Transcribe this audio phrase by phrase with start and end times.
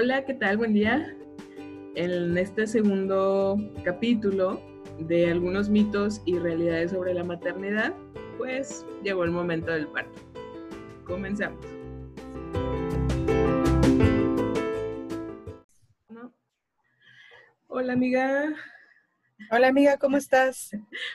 [0.00, 0.58] Hola, ¿qué tal?
[0.58, 1.12] Buen día.
[1.96, 4.62] En este segundo capítulo
[5.00, 7.92] de algunos mitos y realidades sobre la maternidad,
[8.36, 10.22] pues llegó el momento del parto.
[11.04, 11.66] Comenzamos.
[17.66, 18.54] Hola amiga.
[19.50, 20.70] Hola amiga, ¿cómo estás?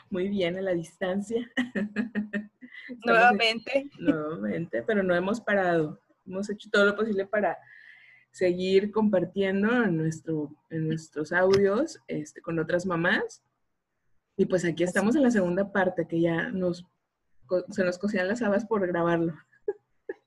[0.10, 1.50] Muy bien, a la distancia.
[3.06, 3.90] nuevamente.
[3.98, 6.02] nuevamente, pero no hemos parado.
[6.28, 7.58] Hemos hecho todo lo posible para
[8.34, 13.44] seguir compartiendo en, nuestro, en nuestros audios este, con otras mamás.
[14.36, 16.84] Y pues aquí estamos en la segunda parte, que ya nos,
[17.70, 19.34] se nos cocían las habas por grabarlo.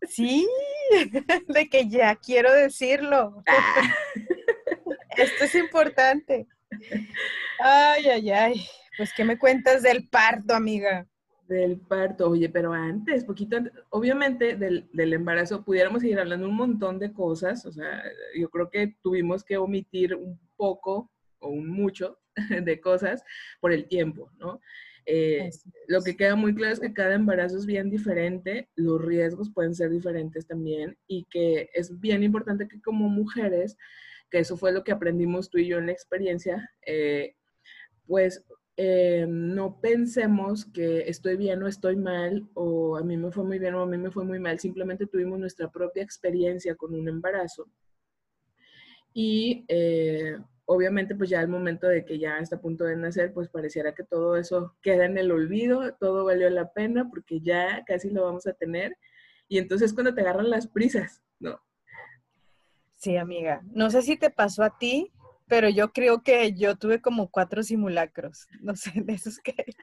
[0.09, 0.46] Sí,
[1.48, 3.42] de que ya quiero decirlo.
[3.48, 3.92] Ah.
[5.16, 6.46] Esto es importante.
[7.59, 8.66] Ay, ay, ay.
[8.96, 11.09] Pues, ¿qué me cuentas del parto, amiga?
[11.48, 16.57] Del parto, oye, pero antes, poquito antes, obviamente del, del, embarazo pudiéramos seguir hablando un
[16.57, 18.02] montón de cosas, o sea,
[18.37, 22.18] yo creo que tuvimos que omitir un poco o un mucho
[22.65, 23.23] de cosas
[23.60, 24.60] por el tiempo, ¿no?
[25.09, 25.51] Eh,
[25.87, 29.73] lo que queda muy claro es que cada embarazo es bien diferente, los riesgos pueden
[29.73, 33.76] ser diferentes también y que es bien importante que como mujeres,
[34.30, 37.37] que eso fue lo que aprendimos tú y yo en la experiencia, eh,
[38.09, 38.45] pues
[38.77, 43.59] eh, no pensemos que estoy bien o estoy mal, o a mí me fue muy
[43.59, 47.09] bien o a mí me fue muy mal, simplemente tuvimos nuestra propia experiencia con un
[47.09, 47.68] embarazo.
[49.15, 53.33] Y eh, obviamente pues ya al momento de que ya está a punto de nacer,
[53.33, 57.83] pues pareciera que todo eso queda en el olvido, todo valió la pena porque ya
[57.87, 58.96] casi lo vamos a tener.
[59.49, 61.59] Y entonces cuando te agarran las prisas, ¿no?
[62.96, 63.63] Sí, amiga.
[63.73, 65.12] No sé si te pasó a ti,
[65.49, 69.55] pero yo creo que yo tuve como cuatro simulacros, no sé, de esos que...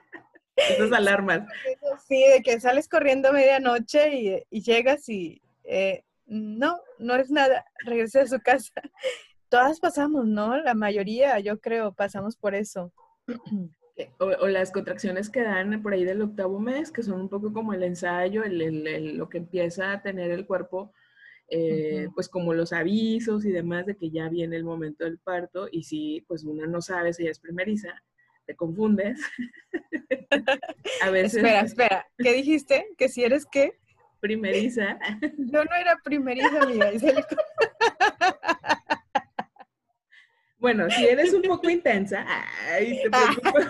[0.55, 1.47] Esas alarmas.
[2.07, 7.65] Sí, de que sales corriendo a medianoche y, llegas y eh, no, no es nada,
[7.85, 8.73] regresas a su casa.
[9.49, 10.57] Todas pasamos, ¿no?
[10.57, 12.91] La mayoría, yo creo, pasamos por eso.
[14.17, 17.73] O, las contracciones que dan por ahí del octavo mes, que son un poco como
[17.73, 20.91] el ensayo, el, lo que empieza a tener el cuerpo
[21.55, 25.67] eh, pues como los avisos y demás de que ya viene el momento del parto
[25.71, 27.89] y si pues una no sabe si es primeriza,
[28.45, 29.19] te confundes.
[31.01, 31.35] a veces...
[31.35, 32.87] Espera, espera, ¿qué dijiste?
[32.97, 33.77] ¿Que si eres qué?
[34.19, 34.97] Primeriza.
[35.37, 36.91] Yo no era primeriza, amiga.
[40.57, 42.25] bueno, si eres un poco intensa,
[42.71, 43.67] ay, te preocupes.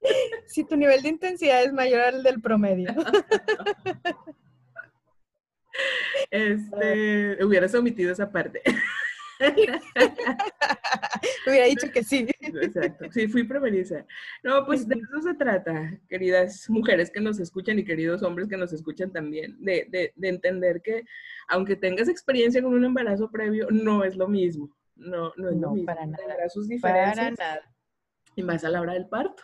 [0.46, 2.94] si tu nivel de intensidad es mayor al del promedio.
[6.30, 8.60] Este, hubieras omitido esa parte.
[11.46, 12.26] Hubiera dicho que sí.
[12.40, 13.06] Exacto.
[13.12, 14.04] Sí, fui preveniza.
[14.42, 18.56] No, pues de eso se trata, queridas mujeres que nos escuchan y queridos hombres que
[18.56, 21.04] nos escuchan también, de, de, de entender que
[21.48, 24.70] aunque tengas experiencia con un embarazo previo, no es lo mismo.
[24.96, 25.86] No, no es lo mismo.
[25.86, 26.24] Para nada.
[26.80, 27.74] Para nada.
[28.34, 29.42] Y más a la hora del parto.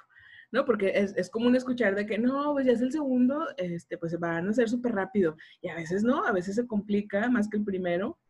[0.55, 0.65] ¿No?
[0.65, 4.13] Porque es, es, común escuchar de que no, pues ya es el segundo, este, pues
[4.13, 5.37] se van a hacer súper rápido.
[5.61, 8.21] Y a veces no, a veces se complica más que el primero,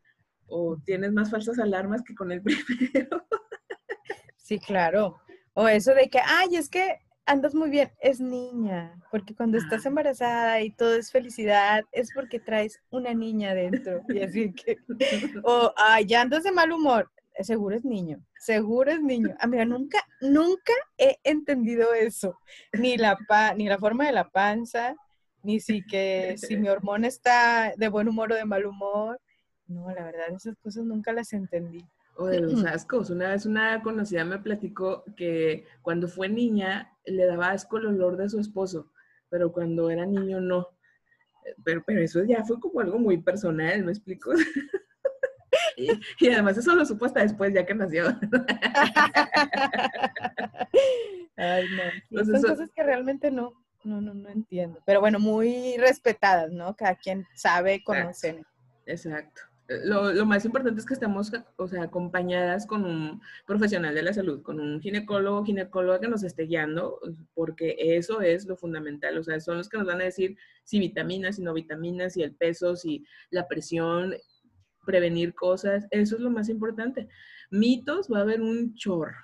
[0.47, 3.27] o tienes más falsas alarmas que con el primero.
[4.39, 5.21] sí, claro.
[5.53, 9.85] O eso de que, ay, es que andas muy bien, es niña, porque cuando estás
[9.85, 14.01] embarazada y todo es felicidad, es porque traes una niña dentro.
[14.09, 14.79] Y así que,
[15.45, 17.11] o, ay, ya andas de mal humor,
[17.43, 19.35] seguro es niño, seguro es niño.
[19.41, 22.39] Amiga, nunca, nunca he entendido eso.
[22.73, 24.95] Ni la, pa, ni la forma de la panza,
[25.43, 29.21] ni si que si mi hormona está de buen humor o de mal humor.
[29.67, 31.85] No, la verdad, esas cosas nunca las entendí.
[32.17, 33.11] O de los ascos.
[33.11, 38.17] Una vez una conocida me platicó que cuando fue niña le daba asco el olor
[38.17, 38.91] de su esposo,
[39.29, 40.69] pero cuando era niño no.
[41.65, 44.31] Pero, pero eso ya fue como algo muy personal, ¿me explico?
[46.21, 48.07] Y, además eso lo supo hasta después, ya que nació.
[51.37, 51.67] Ay,
[52.11, 52.25] no.
[52.25, 53.53] son cosas que realmente no,
[53.85, 54.81] no, no, no entiendo.
[54.87, 56.77] Pero bueno, muy respetadas, ¿no?
[56.77, 58.43] Cada quien sabe, conocer.
[58.87, 59.43] Exacto.
[59.67, 64.13] Lo, lo, más importante es que estemos, o sea, acompañadas con un profesional de la
[64.13, 67.01] salud, con un ginecólogo, ginecóloga que nos esté guiando,
[67.33, 69.17] porque eso es lo fundamental.
[69.17, 72.23] O sea, son los que nos van a decir si vitaminas, si no vitaminas, si
[72.23, 74.15] el peso, si la presión,
[74.85, 77.09] prevenir cosas, eso es lo más importante.
[77.51, 79.17] Mitos, va a haber un chorro.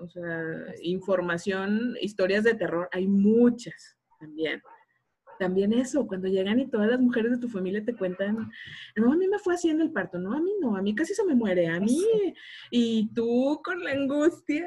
[0.00, 0.42] O sea,
[0.82, 4.62] información, historias de terror, hay muchas también.
[5.38, 8.50] También eso, cuando llegan y todas las mujeres de tu familia te cuentan,
[8.96, 10.94] no, a mí me fue así en el parto, no, a mí no, a mí
[10.94, 12.02] casi se me muere, a mí,
[12.70, 14.66] y tú con la angustia.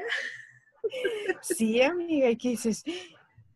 [1.42, 2.84] Sí, amiga, y que dices,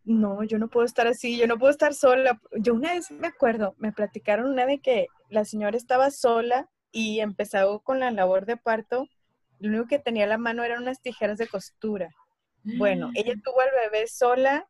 [0.04, 2.40] no, yo no puedo estar así, yo no puedo estar sola.
[2.58, 7.20] Yo una vez me acuerdo, me platicaron una de que la señora estaba sola y
[7.20, 9.08] empezó con la labor de parto.
[9.58, 12.10] Lo único que tenía a la mano eran unas tijeras de costura.
[12.62, 14.66] Bueno, ella tuvo al bebé sola,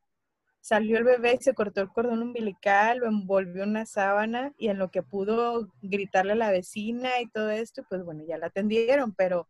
[0.61, 4.69] salió el bebé y se cortó el cordón umbilical, lo envolvió en una sábana y
[4.69, 8.47] en lo que pudo gritarle a la vecina y todo esto, pues bueno, ya la
[8.47, 9.47] atendieron, pero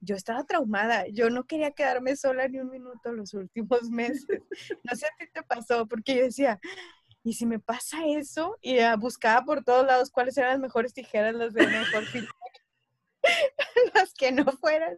[0.00, 4.42] yo estaba traumada, yo no quería quedarme sola ni un minuto los últimos meses.
[4.84, 6.60] No sé si te pasó, porque yo decía,
[7.26, 8.56] ¿y si me pasa eso?
[8.62, 12.04] Y buscaba por todos lados cuáles eran las mejores tijeras, las de mejor
[13.94, 14.96] las que no fueran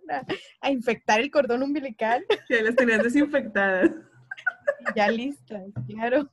[0.61, 2.27] a, infectar el cordón umbilical.
[2.51, 3.91] Ya las tenías desinfectadas.
[4.95, 6.31] Ya listas, claro.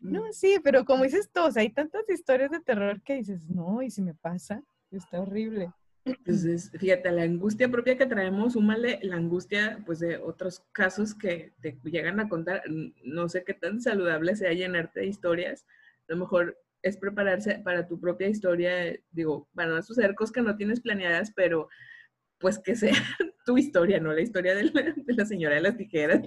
[0.00, 3.90] No, sí, pero como dices tú, hay tantas historias de terror que dices, no, y
[3.90, 4.62] si me pasa,
[4.92, 5.72] está horrible.
[6.06, 11.52] Entonces, fíjate, la angustia propia que traemos, súmale la angustia, pues, de otros casos que
[11.60, 12.62] te llegan a contar.
[13.02, 15.66] No sé qué tan saludable sea llenarte de historias.
[16.08, 18.96] A lo mejor es prepararse para tu propia historia.
[19.10, 21.68] Digo, van a suceder cosas que no tienes planeadas, pero
[22.38, 22.92] pues que sea
[23.44, 26.22] tu historia, no la historia de la, señora de las tijeras.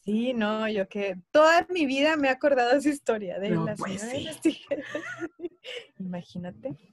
[0.00, 3.76] Sí, no, yo que toda mi vida me he acordado de esa historia de la
[3.76, 4.86] pues señora de las tijeras.
[5.98, 6.91] Imagínate.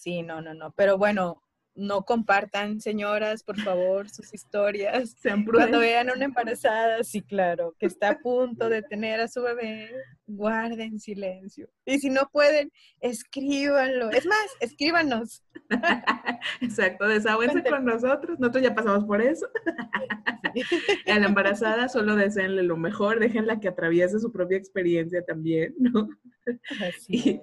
[0.00, 0.72] Sí, no, no, no.
[0.72, 1.42] Pero bueno,
[1.74, 5.16] no compartan, señoras, por favor, sus historias.
[5.18, 9.28] Sean Cuando vean a una embarazada, sí, claro, que está a punto de tener a
[9.28, 9.90] su bebé,
[10.26, 11.68] guarden silencio.
[11.84, 12.70] Y si no pueden,
[13.00, 14.10] escríbanlo.
[14.10, 15.42] Es más, escríbanos.
[16.60, 18.38] Exacto, desahóguense con nosotros.
[18.38, 19.46] Nosotros ya pasamos por eso.
[21.06, 26.08] A la embarazada solo deseenle lo mejor, déjenla que atraviese su propia experiencia también, ¿no?
[27.08, 27.40] y,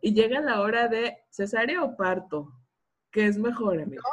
[0.00, 2.52] y, llega la hora de cesárea o parto.
[3.18, 4.04] ¿Qué es mejor, amigo?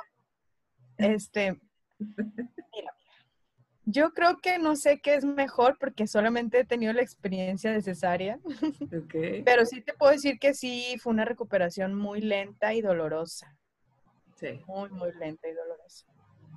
[0.97, 1.55] Este,
[1.99, 2.91] mira,
[3.83, 7.83] yo creo que no sé qué es mejor porque solamente he tenido la experiencia de
[7.83, 8.39] cesárea.
[9.05, 9.43] Okay.
[9.43, 13.55] Pero sí te puedo decir que sí fue una recuperación muy lenta y dolorosa.
[14.37, 14.59] Sí.
[14.65, 16.07] Muy, muy lenta y dolorosa.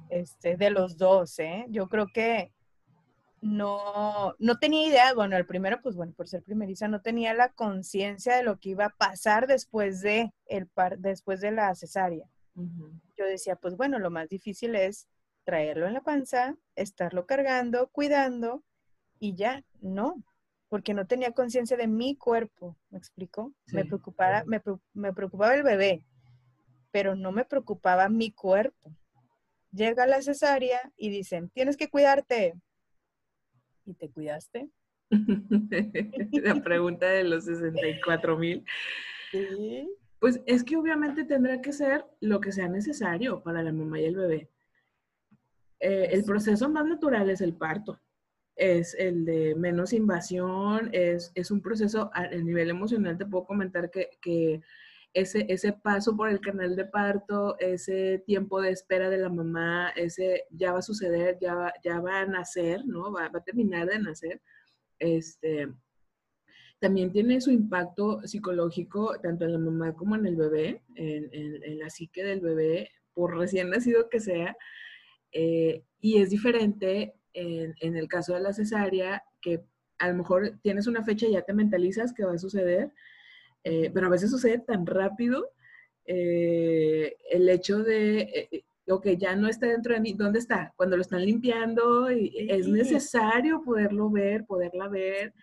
[0.09, 1.67] Este, de los dos, ¿eh?
[1.69, 2.51] Yo creo que
[3.43, 7.51] no, no tenía idea, bueno, el primero, pues bueno, por ser primeriza, no tenía la
[7.51, 12.27] conciencia de lo que iba a pasar después de, el par, después de la cesárea.
[13.17, 15.09] Yo decía, pues bueno, lo más difícil es
[15.45, 18.65] traerlo en la panza, estarlo cargando, cuidando
[19.19, 20.23] y ya, no,
[20.69, 23.55] porque no tenía conciencia de mi cuerpo, ¿me explico?
[23.73, 24.61] me, preocupaba, me,
[24.93, 26.05] me preocupaba el bebé,
[26.91, 28.95] pero no me preocupaba mi cuerpo.
[29.73, 32.55] Llega la cesárea y dicen, tienes que cuidarte,
[33.89, 34.69] y te cuidaste?
[36.33, 38.65] La pregunta de los 64 mil.
[40.21, 44.07] Pues es que obviamente tendrá que ser lo que sea necesario para la mamá y
[44.07, 44.51] el bebé.
[45.81, 48.01] Eh, el proceso más natural es el parto.
[48.57, 53.17] Es el de menos invasión, es, es un proceso a, nivel emocional.
[53.17, 54.61] Te puedo comentar que, que
[55.15, 59.91] ese, ese paso por el canal de parto, ese tiempo de espera de la mamá,
[59.91, 63.13] ese ya va a suceder, ya va, ya va a nacer, ¿no?
[63.13, 64.43] Va, a terminar de nacer.
[64.99, 65.69] Este,
[66.79, 71.91] también tiene su impacto psicológico tanto en la mamá como en el bebé, en, la
[71.91, 74.57] psique del bebé, por recién nacido que sea.
[75.33, 79.65] Eh, y es diferente en, en, el caso de la cesárea, que
[79.99, 82.93] a lo mejor tienes una fecha y ya te mentalizas que va a suceder,
[83.65, 85.51] eh, pero a veces sucede tan rápido
[86.05, 88.65] eh, el hecho de,
[89.03, 90.73] que ya no está dentro de mí, ¿dónde está?
[90.77, 95.35] Cuando lo están limpiando, y es necesario poderlo ver, poderla ver.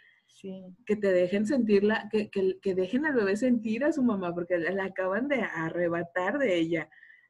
[0.85, 4.57] Que te dejen sentirla, que, que, que, dejen al bebé sentir a su mamá, porque
[4.57, 6.89] la, acaban de arrebatar de ella,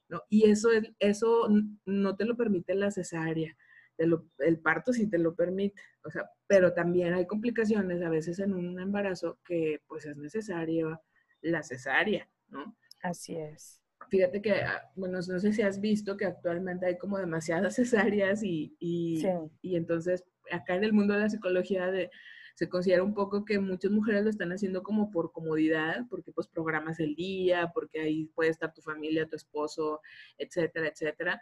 [0.10, 0.22] ¿no?
[0.30, 0.70] Y eso,
[1.00, 1.48] eso
[1.86, 3.56] no te lo permite la cesárea
[3.98, 8.54] el parto sí te lo permite, o sea, pero también hay complicaciones a veces en
[8.54, 11.00] un embarazo que pues es necesaria
[11.42, 12.76] la cesárea, ¿no?
[13.02, 13.82] Así es.
[14.10, 17.76] Fíjate que, ah, bueno, no sé si has visto que actualmente hay como demasiadas
[18.14, 19.26] cesáreas y, y,
[19.62, 22.10] y entonces acá en el mundo de la psicología de,
[22.56, 26.48] se considera un poco que muchas mujeres lo están haciendo como por comodidad, porque pues
[26.48, 30.02] programas el día, porque ahí puede estar tu familia, tu esposo,
[30.38, 31.42] etcétera, etcétera.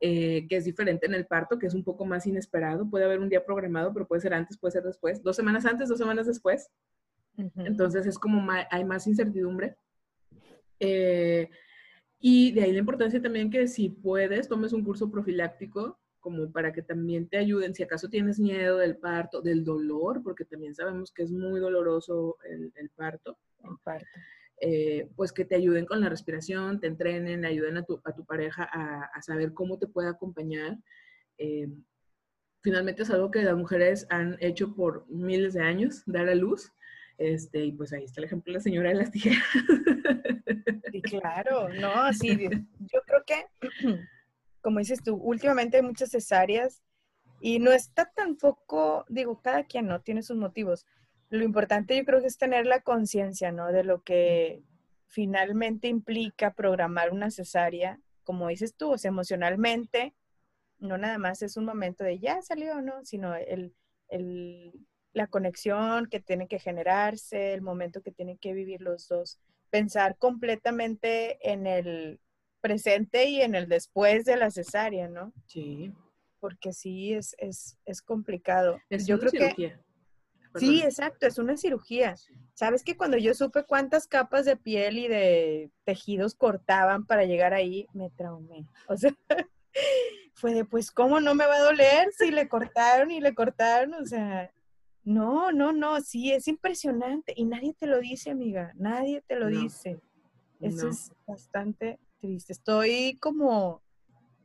[0.00, 2.90] Eh, que es diferente en el parto, que es un poco más inesperado.
[2.90, 5.88] Puede haber un día programado, pero puede ser antes, puede ser después, dos semanas antes,
[5.88, 6.72] dos semanas después.
[7.56, 9.76] Entonces es como hay más incertidumbre.
[10.80, 11.48] Eh,
[12.18, 16.72] y de ahí la importancia también que si puedes, tomes un curso profiláctico como para
[16.72, 21.12] que también te ayuden, si acaso tienes miedo del parto, del dolor, porque también sabemos
[21.12, 23.36] que es muy doloroso el, el parto.
[23.62, 24.06] El parto.
[24.64, 28.24] Eh, pues que te ayuden con la respiración, te entrenen, ayuden a tu, a tu
[28.24, 30.78] pareja a, saber cómo te puede acompañar.
[31.36, 31.68] Eh,
[32.60, 36.72] finalmente es algo que las mujeres han hecho por miles de años, dar a luz.
[37.18, 39.42] Este, y pues ahí está el ejemplo de la señora de las tijeras.
[40.92, 42.28] Sí, claro, no, sí,
[42.92, 43.46] yo creo que,
[44.62, 46.82] como dices tú, últimamente hay muchas cesáreas
[47.40, 50.86] y no está tampoco, digo, cada quien no tiene sus motivos.
[51.28, 53.72] Lo importante yo creo que es tener la conciencia, ¿no?
[53.72, 54.62] De lo que
[55.08, 60.14] finalmente implica programar una cesárea, como dices tú, o sea, emocionalmente,
[60.78, 63.04] no nada más es un momento de ya salió, ¿no?
[63.04, 63.74] Sino el,
[64.08, 64.72] el,
[65.12, 69.38] la conexión que tiene que generarse, el momento que tienen que vivir los dos.
[69.70, 72.20] Pensar completamente en el
[72.62, 75.32] presente y en el después de la cesárea, ¿no?
[75.46, 75.92] Sí.
[76.40, 78.80] Porque sí, es, es, es complicado.
[78.88, 79.74] Es yo una creo cirugía.
[79.76, 79.82] que
[80.52, 80.68] Perdón.
[80.68, 82.14] sí, exacto, es una cirugía.
[82.54, 87.52] Sabes que cuando yo supe cuántas capas de piel y de tejidos cortaban para llegar
[87.54, 88.66] ahí, me traumé.
[88.88, 89.12] O sea,
[90.34, 93.94] fue de, pues, ¿cómo no me va a doler si le cortaron y le cortaron?
[93.94, 94.52] O sea,
[95.04, 97.32] no, no, no, sí, es impresionante.
[97.36, 99.60] Y nadie te lo dice, amiga, nadie te lo No.
[99.60, 100.00] dice.
[100.60, 100.90] Eso No.
[100.92, 102.52] es bastante triste.
[102.52, 103.82] Estoy como,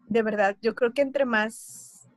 [0.07, 2.09] de verdad, yo creo que entre más,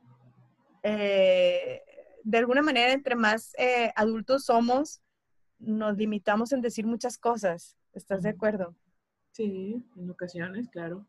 [0.83, 1.81] eh,
[2.23, 5.01] de alguna manera, entre más eh, adultos somos,
[5.59, 7.77] nos limitamos en decir muchas cosas.
[7.93, 8.75] ¿Estás de acuerdo?
[9.31, 11.05] Sí, en ocasiones, claro.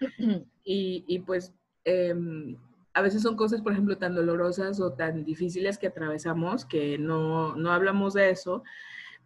[0.66, 1.52] Y, y pues
[1.84, 2.56] em,
[2.94, 7.54] a veces son cosas, por ejemplo, tan dolorosas o tan difíciles que atravesamos que no,
[7.54, 8.64] no hablamos de eso,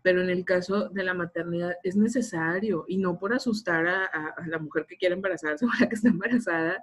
[0.08, 4.34] pero en el caso de la maternidad es necesario y no por asustar a, a-
[4.38, 6.82] a la mujer que quiere embarazarse o a la que está embarazada,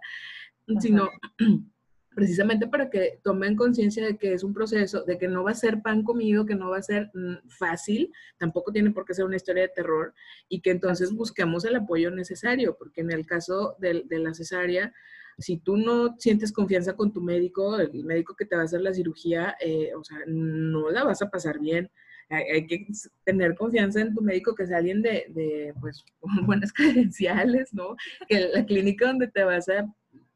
[0.79, 1.09] sino
[2.15, 5.55] precisamente para que tomen conciencia de que es un proceso, de que no va a
[5.55, 9.25] ser pan comido, que no va a ser mm, fácil, tampoco tiene por qué ser
[9.25, 10.13] una historia de terror
[10.47, 14.93] y que entonces busquemos el apoyo necesario, porque en el caso del- de, la cesárea,
[15.39, 18.81] si tú no sientes confianza con tu médico, el médico que te va a hacer
[18.81, 21.89] la cirugía, eh, o sea, no la vas a pasar bien.
[22.29, 22.87] Hay, hay que
[23.23, 26.03] tener confianza en tu médico, que sea alguien de, de, pues,
[26.45, 27.95] buenas credenciales, ¿no?
[28.27, 29.85] Que la clínica donde te vas a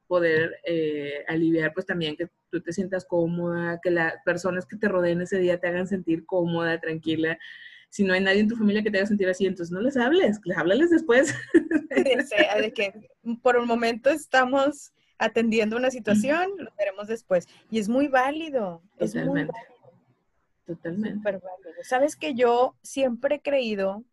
[0.10, 4.88] poder eh, aliviar, pues también que tú te sientas cómoda, que las personas que te
[4.88, 7.38] rodeen ese día te hagan sentir cómoda, tranquila.
[7.90, 9.96] Si no hay nadie en tu familia que te haga sentir así, entonces no les
[9.98, 11.36] hables, les háblales después.
[12.28, 12.94] Sea, de que
[13.44, 17.48] por un momento estamos atendiendo una situación, lo veremos después.
[17.70, 19.54] Y es muy válido, es muy Totalmente.
[19.54, 19.69] válido.
[20.76, 21.18] Totalmente.
[21.18, 21.84] Súper válido.
[21.84, 24.04] Sabes que yo siempre he creído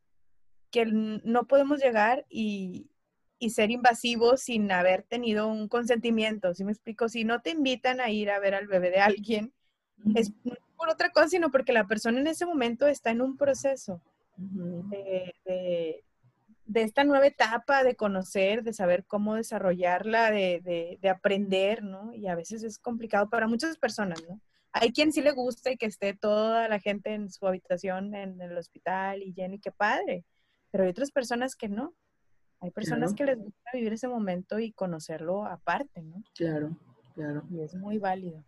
[0.71, 2.91] que no podemos llegar y,
[3.39, 6.55] y ser invasivos sin haber tenido un consentimiento.
[6.55, 7.09] ¿Sí me explico?
[7.09, 9.53] Si no te invitan a ir a ver al bebé de alguien,
[10.15, 13.37] es no por otra cosa, sino porque la persona en ese momento está en un
[13.37, 14.01] proceso
[14.37, 16.03] de, de-
[16.69, 22.13] de esta nueva etapa de conocer, de saber cómo desarrollarla, de, de- de aprender, ¿no?
[22.13, 24.41] Y a veces es complicado para muchas personas, ¿no?
[24.81, 28.41] Hay quien sí le gusta y que esté toda la gente en su habitación en
[28.41, 30.25] el hospital y lleno y qué padre,
[30.71, 31.95] pero hay otras personas que no.
[32.61, 33.17] Hay personas Claro.
[33.17, 36.23] que les gusta vivir ese momento y conocerlo aparte, ¿no?
[36.35, 36.77] Claro,
[37.15, 37.43] claro.
[37.51, 38.43] Y es muy válido.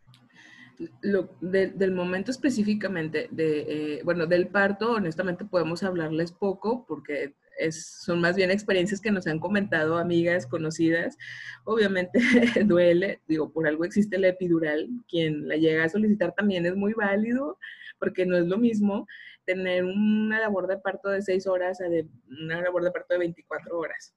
[1.02, 7.34] Lo, de- del momento específicamente, de, eh, bueno, del parto, honestamente podemos hablarles poco porque
[7.58, 11.16] es, son más bien experiencias que nos han comentado amigas, conocidas.
[11.64, 12.18] Obviamente
[12.64, 14.88] duele, digo, por algo existe la epidural.
[15.08, 17.58] Quien la llega a solicitar también es muy válido
[17.98, 19.06] porque no es lo mismo
[19.44, 23.18] tener una labor de parto de seis horas a de una labor de parto de
[23.20, 24.14] 24 horas.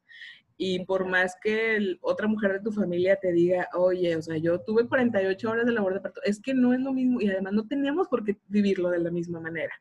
[0.57, 4.38] Y por más que el- otra mujer de tu familia te diga, oye, o sea,
[4.38, 7.29] yo tuve 48 horas de labor de parto, es que no es lo mismo y
[7.29, 9.74] además no tenemos por qué vivirlo de la misma manera,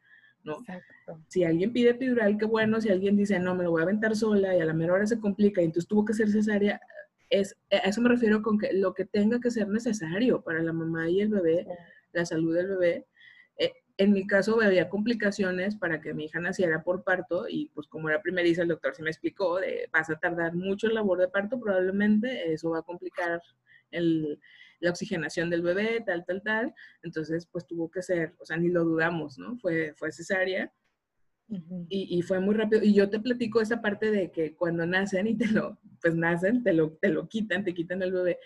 [0.44, 0.59] ¿no?
[0.61, 1.20] Exacto.
[1.28, 4.14] Si alguien pide epidural, qué bueno, si alguien dice, no, me lo voy a aventar
[4.16, 6.80] sola y a la mera hora se complica y entonces tuvo que ser cesárea,
[7.28, 10.73] es, a eso me refiero con que lo que tenga que ser necesario para la
[10.73, 11.66] mamá y el bebé,
[12.12, 13.06] la salud del bebé.
[13.56, 17.87] Eh, en mi caso había complicaciones para que mi hija naciera por parto y pues
[17.87, 21.18] como era primeriza el doctor sí me explicó de vas a tardar mucho en labor
[21.20, 23.42] de parto probablemente eso va a complicar
[23.90, 24.40] el-
[24.80, 28.68] la oxigenación del bebé tal tal tal entonces pues tuvo que ser o sea ni
[28.68, 30.72] lo dudamos no fue fue cesárea
[31.49, 31.87] Ujú.
[31.88, 32.82] y, y fue muy rápido.
[32.84, 36.62] Y yo te platico esa parte de que cuando nacen y te lo, pues nacen,
[36.62, 38.38] te lo, te lo quitan, te quitan el bebé.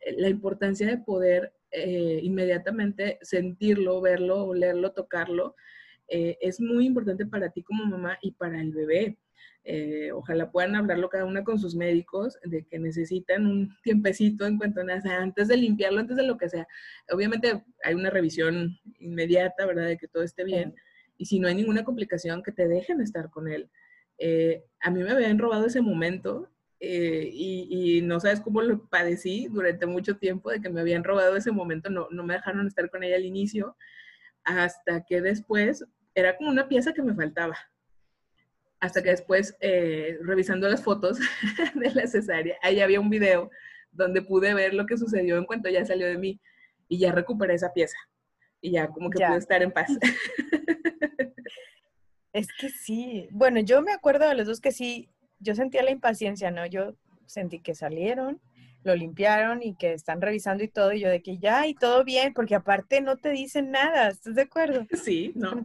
[0.00, 5.56] eh, La importancia de poder eh, inmediatamente sentirlo, verlo, olerlo, tocarlo,
[6.06, 9.18] eh, es muy importante para ti como mamá y para el bebé.
[9.66, 14.58] Eh, ojalá puedan hablarlo cada una con sus médicos de que necesitan un tiempecito en
[14.58, 16.66] cuanto nace, antes de limpiarlo, antes de lo que sea.
[17.10, 19.86] Obviamente hay una revisión inmediata, ¿verdad?
[19.86, 20.74] De que todo esté bien
[21.16, 23.70] y si no hay ninguna complicación, que te dejen estar con él.
[24.18, 28.86] Eh, a mí me habían robado ese momento eh, y, y, no sabes cómo lo
[28.88, 32.66] padecí durante mucho tiempo de que me habían robado ese momento, no, no me dejaron
[32.66, 33.76] estar con ella al inicio,
[34.44, 37.56] hasta que después, era como una pieza que me faltaba.
[38.80, 41.18] Hasta que después, eh, revisando las fotos
[41.74, 43.50] de la cesárea, ahí había un video
[43.92, 46.40] donde pude ver lo que sucedió en cuanto ya salió de mí
[46.88, 47.96] y ya recuperé esa pieza.
[48.60, 49.88] Y ya como que pude estar en paz.
[52.34, 53.28] Es que sí.
[53.30, 56.66] Bueno, yo me acuerdo de los dos que sí, yo sentía la impaciencia, ¿no?
[56.66, 58.40] Yo sentí que salieron,
[58.82, 62.02] lo limpiaron y que están revisando y todo, y yo de que ya, y todo
[62.02, 64.84] bien, porque aparte no te dicen nada, ¿estás de acuerdo?
[64.92, 65.64] Sí, ¿no?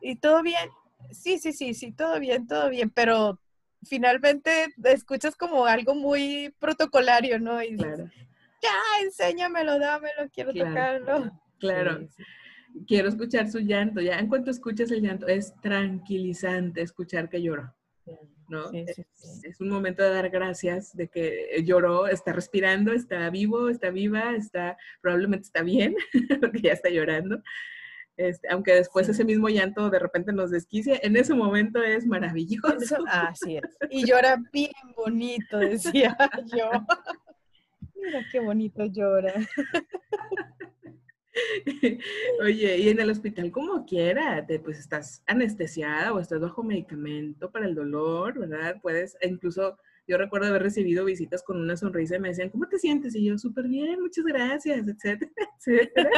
[0.00, 0.70] y todo bien,
[1.10, 3.40] sí, sí, sí, sí, todo bien, todo bien, pero
[3.84, 7.62] finalmente escuchas como algo muy protocolario, ¿no?
[7.62, 8.10] Y claro.
[8.62, 11.32] ya, enséñamelo, dámelo, quiero tocarlo.
[11.58, 12.08] Claro
[12.86, 14.00] quiero escuchar su llanto.
[14.00, 17.74] Ya en cuanto escuchas el llanto, es tranquilizante escuchar que lloró.
[18.48, 18.70] ¿no?
[18.72, 24.34] es, un momento de dar gracias de que lloró, está respirando, está vivo, está viva,
[24.34, 25.94] está, probablemente está bien,
[26.40, 27.42] porque ya está llorando.
[28.16, 32.96] Este, aunque después ese mismo llanto de repente nos desquicia, en ese momento es maravilloso.
[33.08, 33.76] así es.
[33.90, 36.16] Y llora bien bonito, decía
[36.54, 36.70] yo.
[37.94, 39.34] Mira qué bonito llora.
[42.42, 47.50] Oye, y en el hospital como quiera, te, pues estás anestesiada o estás bajo medicamento
[47.50, 48.76] para el dolor, ¿verdad?
[48.82, 52.68] Puedes, e incluso yo recuerdo haber recibido visitas con una sonrisa y me decían, ¿cómo
[52.68, 53.14] te sientes?
[53.14, 56.10] Y yo, súper bien, muchas gracias, etcétera, etcétera.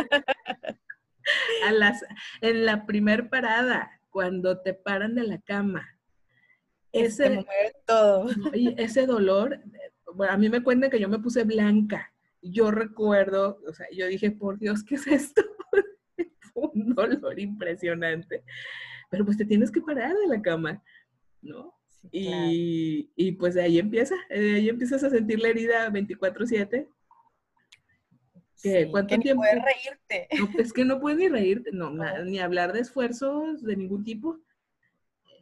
[1.66, 2.04] A las,
[2.40, 5.88] en la primer parada, cuando te paran de la cama,
[6.92, 7.44] ese,
[7.86, 8.28] todo.
[8.52, 9.60] ese dolor,
[10.14, 12.14] bueno, a mí me cuentan que yo me puse blanca
[12.44, 15.42] yo recuerdo, o sea, yo dije, por Dios, ¿qué es esto?
[16.54, 18.44] Un dolor impresionante.
[19.10, 20.82] Pero pues te tienes que parar de la cama,
[21.40, 21.74] ¿no?
[22.12, 26.86] y, y, pues de ahí empieza, de ahí empiezas a sentir la herida 24/7.
[28.64, 29.42] Que, ¿Cuánto tiempo?
[29.42, 30.26] puedes reírte.
[30.38, 31.90] No, es que no puedes ni reírte, no,
[32.24, 34.40] ni hablar de esfuerzos de ningún tipo.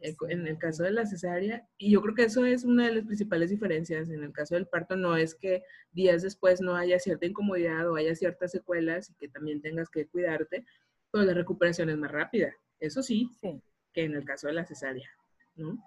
[0.01, 2.95] Eh, en el caso de la cesárea, y yo creo que eso es una de
[2.95, 4.09] las principales diferencias.
[4.09, 7.95] En el caso del parto no es que días después no haya cierta incomodidad o
[7.95, 10.65] haya ciertas secuelas y que también tengas que cuidarte,
[11.09, 12.53] pero la recuperación es más rápida.
[12.81, 13.29] Eso sí,
[13.93, 15.09] que en el caso de la cesárea,
[15.55, 15.81] ¿no?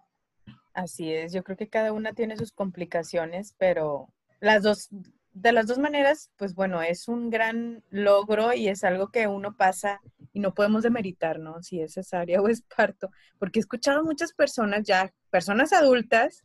[0.72, 4.08] Así es, yo creo que cada una tiene sus complicaciones, pero
[4.40, 4.88] las dos
[5.36, 9.54] de las dos maneras, pues bueno, es un gran logro y es algo que uno
[9.54, 10.00] pasa
[10.32, 11.62] y no podemos demeritar, ¿no?
[11.62, 16.42] Si es cesárea o es parto, porque he escuchado muchas personas ya, personas adultas,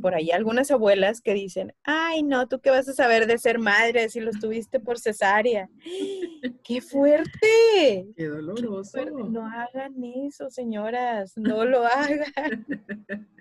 [0.00, 3.58] por ahí algunas abuelas que dicen, ay, no, tú qué vas a saber de ser
[3.58, 5.68] madre si lo tuviste por cesárea.
[6.62, 8.06] ¡Qué fuerte!
[8.14, 9.04] ¡Qué doloroso!
[9.30, 12.66] No hagan eso, señoras, no lo hagan.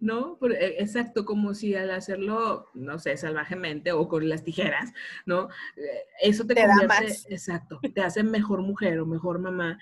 [0.00, 0.38] ¿no?
[0.50, 4.92] Eh, exacto, como si al hacerlo, no sé, salvajemente o con las tijeras,
[5.26, 5.48] ¿no?
[5.76, 9.78] Eh, eso te, convierte, exacto, te hace mejor mujer o mejor mamá.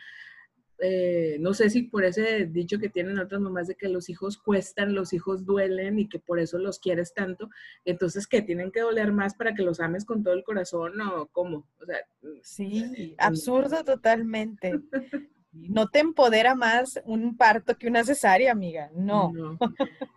[0.85, 4.37] Eh, no sé si por ese dicho que tienen otras mamás de que los hijos
[4.37, 7.51] cuestan, los hijos duelen y que por eso los quieres tanto,
[7.85, 11.29] entonces que tienen que doler más para que los ames con todo el corazón o
[11.29, 11.99] cómo, o sea,
[12.43, 14.73] sí, absurdo totalmente.
[15.53, 18.91] no te empodera más un parto que una cesárea, amiga.
[18.95, 19.33] No.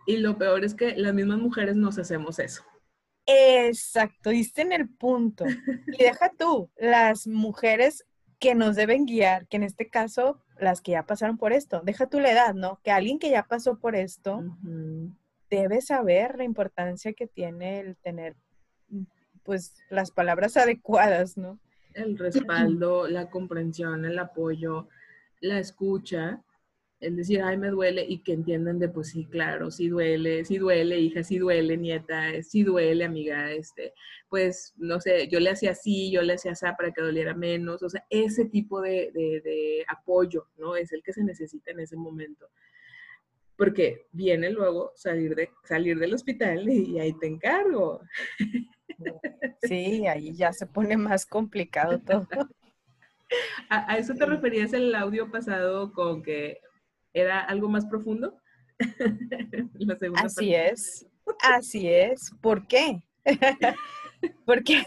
[0.06, 2.62] Y lo peor es que las mismas mujeres nos hacemos eso.
[3.26, 5.44] Exacto, diste en el punto.
[5.98, 8.04] Y deja tú, las mujeres
[8.38, 12.06] que nos deben guiar, que en este caso, las que ya pasaron por esto, deja
[12.06, 12.80] tú la edad, ¿no?
[12.82, 14.42] Que alguien que ya pasó por esto
[15.50, 18.36] debe saber la importancia que tiene el tener,
[19.42, 21.58] pues, las palabras adecuadas, ¿no?
[21.94, 24.88] El respaldo, la comprensión, el apoyo,
[25.40, 26.42] la escucha,
[27.00, 30.58] el decir, ay, me duele, y que entiendan de, pues sí, claro, sí duele, sí
[30.58, 33.92] duele, hija, sí duele, nieta, sí duele, amiga, este,
[34.30, 37.82] pues, no sé, yo le hacía así, yo le hacía así para que doliera menos,
[37.82, 40.74] o sea, ese tipo de, de apoyo, ¿no?
[40.74, 42.48] Es el que se necesita en ese momento.
[43.56, 48.00] Porque viene luego salir, de, salir del hospital y ahí te encargo.
[49.62, 52.26] Sí, ahí ya se pone más complicado todo.
[53.70, 56.60] ¿A, eso te referías el audio pasado con que
[57.12, 58.40] era algo más profundo?
[60.16, 61.06] Así es,
[61.40, 62.30] así es.
[62.42, 63.02] ¿Por qué?
[64.44, 64.84] Porque,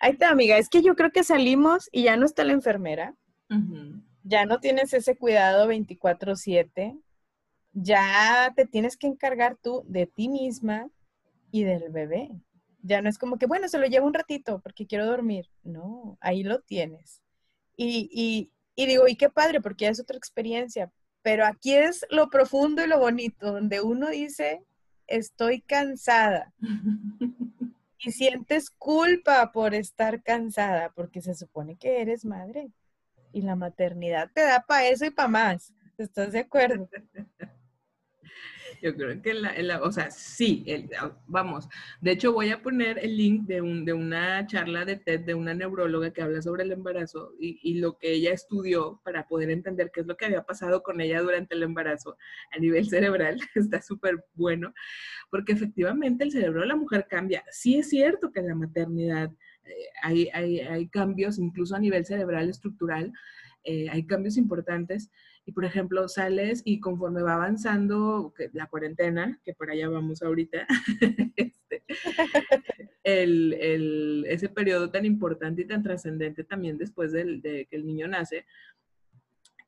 [0.00, 3.14] ahí está, amiga, es que yo creo que salimos y ya no está la enfermera,
[4.22, 7.00] ya no tienes ese cuidado 24/7,
[7.72, 10.88] ya te tienes que encargar tú de ti misma
[11.50, 12.30] y del bebé.
[12.86, 15.48] Ya no es como que, bueno, se lo llevo un ratito porque quiero dormir.
[15.62, 17.22] No, ahí lo tienes.
[17.76, 20.92] Y, digo, y qué padre, porque ya es otra experiencia.
[21.22, 24.62] Pero aquí es lo profundo y lo bonito, donde uno dice,
[25.06, 26.52] estoy cansada.
[27.98, 32.70] y sientes culpa por estar cansada, porque se supone que eres madre.
[33.32, 35.72] Y la maternidad te da para eso y para más.
[35.96, 36.86] ¿Estás de acuerdo?
[38.82, 40.64] Yo creo que, la, o sea, sí,
[40.98, 41.68] ah, vamos.
[42.00, 45.34] De hecho, voy a poner el link de, un, de una charla de TED de
[45.34, 49.50] una neuróloga que habla sobre el embarazo y, y, lo que ella estudió para poder
[49.50, 52.16] entender qué es lo que había pasado con ella durante el embarazo
[52.52, 53.38] a nivel cerebral.
[53.54, 54.72] Está súper bueno,
[55.30, 57.44] porque efectivamente el cerebro de la mujer cambia.
[57.50, 59.30] Sí es cierto que en la maternidad
[59.64, 63.12] eh, hay, hay, hay cambios, incluso a nivel cerebral estructural,
[63.64, 65.10] eh, hay cambios importantes
[65.46, 70.66] y por ejemplo sales y conforme va avanzando la cuarentena, que por allá vamos ahorita,
[71.36, 71.82] este,
[73.04, 78.46] el, ese periodo tan importante y tan trascendente también después de, que el niño nace,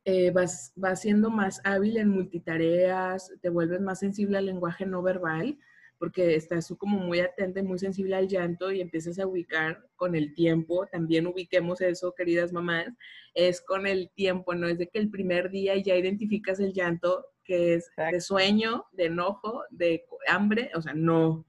[0.04, 5.02] eh, vas, vas siendo más hábil en multitareas, te vuelves más sensible al lenguaje no
[5.02, 5.58] verbal,
[5.98, 10.14] porque estás como muy atenta y muy sensible al llanto y empiezas a ubicar con
[10.14, 12.88] el tiempo, también ubiquemos eso, queridas mamás,
[13.34, 17.26] es con el tiempo, no es de que el primer día ya identificas el llanto
[17.46, 21.46] que es de sueño, de enojo, de hambre, o sea, no.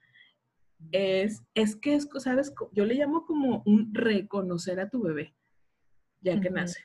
[0.92, 2.54] Es, es que es, ¿sabes?
[2.72, 5.34] Yo le llamo como un reconocer a tu bebé,
[6.22, 6.82] ya que nace,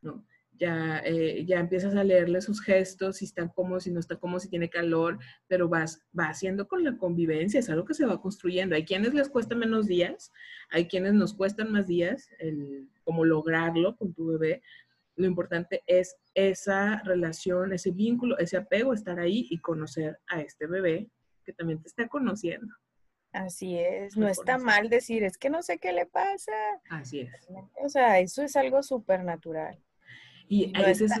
[0.00, 0.24] ¿no?
[0.58, 4.40] Ya, eh, ya empiezas a leerle sus gestos, si está cómodo, si no está cómodo,
[4.40, 8.20] si tiene calor, pero vas, va haciendo con la convivencia, es algo que se va
[8.20, 8.74] construyendo.
[8.74, 10.32] Hay quienes les cuesta menos días,
[10.70, 14.62] hay quienes nos cuestan más días, el, como lograrlo con tu bebé.
[15.16, 20.66] Lo importante es esa relación, ese vínculo, ese apego, estar ahí y conocer a este
[20.66, 21.10] bebé
[21.44, 22.74] que también te está conociendo.
[23.32, 26.52] Así es, no está mal decir, es que no sé qué le pasa.
[26.88, 27.48] Así es.
[27.82, 29.78] O sea, eso es algo súper natural.
[30.48, 31.12] Y a veces,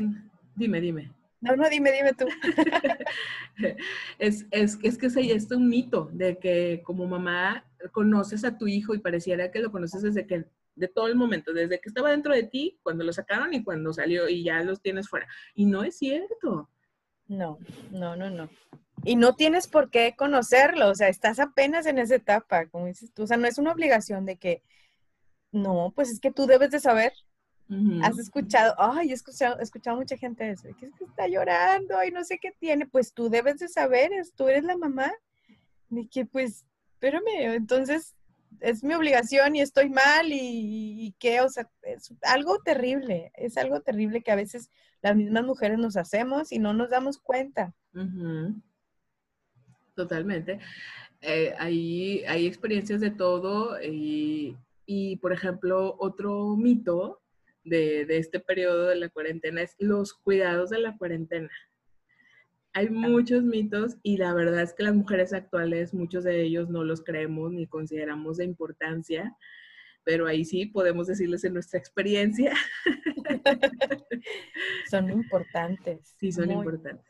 [0.56, 1.12] dime, dime.
[1.40, 2.26] No, no, dime, dime tú.
[4.18, 8.66] es, es, es, que es, es un mito de que como mamá conoces a tu
[8.66, 12.10] hijo y pareciera que lo conoces desde que, de todo el momento, desde que estaba
[12.10, 15.28] dentro de ti, cuando lo sacaron y cuando salió y ya los tienes fuera.
[15.54, 16.68] Y no es cierto.
[17.28, 17.58] No,
[17.92, 18.48] no, no, no.
[19.04, 23.12] Y no tienes por qué conocerlo, o sea, estás apenas en esa etapa, como dices
[23.12, 24.62] tú, o sea, no es una obligación de que,
[25.52, 27.12] no, pues es que tú debes de saber,
[28.02, 32.02] Has escuchado, ay, he escuchado, he escuchado mucha gente eso, que, es que está llorando
[32.02, 35.12] y no sé qué tiene, pues tú debes de saber, tú eres la mamá,
[35.90, 38.14] de que pues, espérame, entonces
[38.60, 43.82] es mi obligación y estoy mal y, qué, o sea, es algo terrible, es algo
[43.82, 44.70] terrible que a veces
[45.02, 47.74] las mismas mujeres nos hacemos y no nos damos cuenta.
[49.94, 50.58] Totalmente.
[51.20, 57.20] Eh, hay, hay experiencias de todo y, y, por ejemplo, otro mito
[57.68, 61.50] de, este periodo de la cuarentena es los cuidados de la cuarentena.
[62.72, 66.84] Hay muchos mitos y la verdad es que las mujeres actuales, muchos de ellos no
[66.84, 69.36] los creemos ni consideramos de importancia,
[70.04, 72.52] pero ahí sí podemos decirles en nuestra experiencia.
[74.90, 76.14] son importantes.
[76.18, 77.04] Sí, son importantes.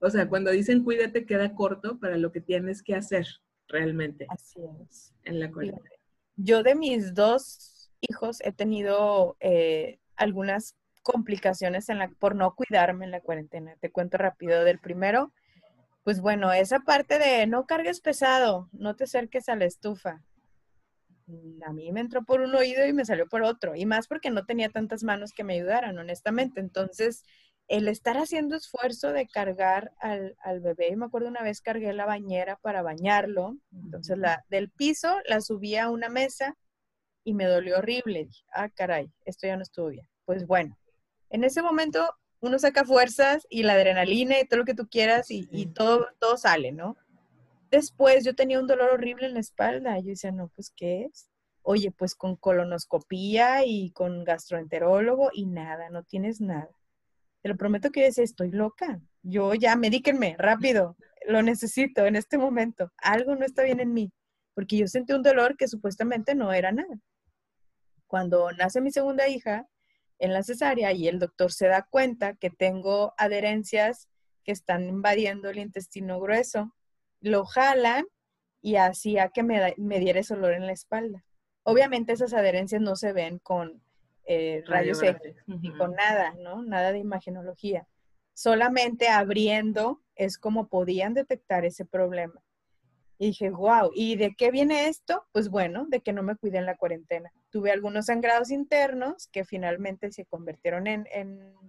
[0.00, 3.26] O sea, cuando dicen cuídate queda corto para lo que tienes que hacer
[3.68, 4.26] realmente.
[4.28, 5.14] Así es.
[5.24, 5.90] En la cuarentena.
[6.36, 13.04] Yo de mis dos hijos he tenido eh, algunas complicaciones en la, por no cuidarme
[13.06, 13.76] en la cuarentena.
[13.80, 15.32] Te cuento rápido del primero.
[16.04, 20.22] Pues bueno, esa parte de no cargues pesado, no te acerques a la estufa.
[21.26, 23.74] Mm, a mí me entró por un oído y me salió por otro.
[23.74, 26.60] Y más porque no tenía tantas manos que me ayudaran, honestamente.
[26.60, 27.24] Entonces,
[27.68, 32.06] el estar haciendo esfuerzo de cargar al, al, bebé, me acuerdo una vez cargué la
[32.06, 36.56] bañera para bañarlo, entonces la del piso la subí a una mesa
[37.24, 38.24] y me dolió horrible.
[38.24, 40.08] Dije, ah, caray, esto ya no estuvo bien.
[40.24, 40.76] Pues bueno,
[41.30, 45.30] en ese momento uno saca fuerzas y la adrenalina y todo lo que tú quieras
[45.30, 46.96] y, y todo, todo sale, ¿no?
[47.70, 49.98] Después yo tenía un dolor horrible en la espalda.
[49.98, 51.30] Yo decía, no, pues, ¿qué es?
[51.62, 56.70] Oye, pues con colonoscopía y con gastroenterólogo y nada, no tienes nada.
[57.42, 59.00] Te lo prometo que yo decía, estoy loca.
[59.22, 60.96] Yo ya, medíquenme, rápido.
[61.26, 62.90] Lo necesito en este momento.
[62.96, 64.10] Algo no está bien en mí.
[64.58, 66.98] Porque yo sentí un dolor que supuestamente no era nada
[68.08, 69.68] cuando nace mi segunda hija
[70.18, 74.08] en la cesárea y el doctor se da cuenta que tengo adherencias
[74.42, 76.74] que están invadiendo el intestino grueso,
[77.20, 78.04] lo jalan
[78.60, 81.24] y hacía que me, diera ese olor en la espalda.
[81.62, 83.80] Obviamente esas adherencias no se ven con
[84.24, 86.62] eh, rayos X ni con nada, ¿no?
[86.62, 87.86] Nada de imagenología.
[88.34, 92.42] Solamente abriendo es como podían detectar ese problema.
[93.18, 95.26] Y dije, wow, ¿y de qué viene esto?
[95.32, 97.32] Pues bueno, de que no me cuidé en la cuarentena.
[97.50, 101.06] Tuve algunos sangrados internos que finalmente se convirtieron en,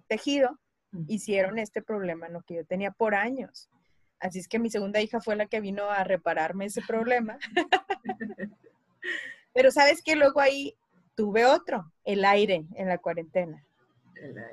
[0.08, 0.60] tejido,
[1.08, 2.44] hicieron este problema, ¿no?
[2.44, 3.70] Que yo tenía por años.
[4.20, 7.40] Así es que mi segunda hija fue la que vino a repararme ese problema.
[9.54, 10.76] Pero sabes que luego ahí
[11.16, 13.66] tuve otro, el aire en la cuarentena.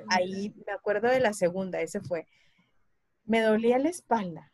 [0.09, 2.27] Ahí me acuerdo de la segunda, ese fue.
[3.25, 4.51] Me dolía la espalda,